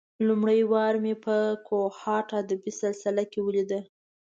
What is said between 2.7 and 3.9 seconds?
سلسله کې ولېده.